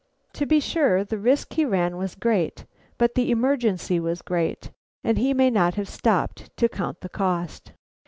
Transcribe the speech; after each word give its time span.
To 0.33 0.47
be 0.47 0.59
sure, 0.59 1.03
the 1.03 1.19
risk 1.19 1.53
he 1.53 1.63
ran 1.63 1.95
was 1.95 2.15
great, 2.15 2.65
but 2.97 3.13
the 3.13 3.29
emergency 3.29 3.99
was 3.99 4.23
great, 4.23 4.71
and 5.03 5.19
he 5.19 5.31
may 5.31 5.51
not 5.51 5.75
have 5.75 5.87
stopped 5.87 6.49
to 6.57 6.67
count 6.67 7.01
the 7.01 7.07
cost. 7.09 7.73